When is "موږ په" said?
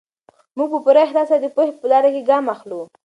0.57-0.79